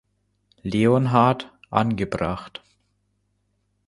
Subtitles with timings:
[0.63, 2.63] Leonhard angebracht.